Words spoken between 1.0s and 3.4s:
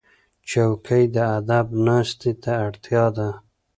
د ادب ناستې ته اړتیا ده.